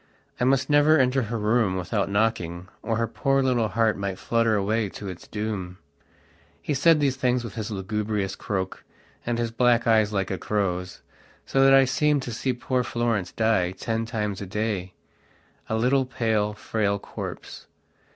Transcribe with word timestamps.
I 0.39 0.45
must 0.45 0.67
never 0.67 0.97
enter 0.97 1.21
her 1.21 1.37
room 1.37 1.75
without 1.77 2.09
knocking, 2.09 2.69
or 2.81 2.97
her 2.97 3.05
poor 3.05 3.43
little 3.43 3.67
heart 3.67 3.95
might 3.95 4.17
flutter 4.17 4.55
away 4.55 4.89
to 4.89 5.07
its 5.07 5.27
doom. 5.27 5.77
He 6.59 6.73
said 6.73 6.99
these 6.99 7.17
things 7.17 7.43
with 7.43 7.53
his 7.53 7.69
lugubrious 7.69 8.35
croak, 8.35 8.83
and 9.27 9.37
his 9.37 9.51
black 9.51 9.85
eyes 9.85 10.11
like 10.11 10.31
a 10.31 10.39
crow's, 10.39 11.03
so 11.45 11.63
that 11.63 11.75
I 11.75 11.85
seemed 11.85 12.23
to 12.23 12.33
see 12.33 12.51
poor 12.51 12.83
Florence 12.83 13.31
die 13.31 13.73
ten 13.73 14.07
times 14.07 14.41
a 14.41 14.47
daya 14.47 14.89
little, 15.69 16.05
pale, 16.07 16.53
frail 16.55 16.97
corpse. 16.97 17.67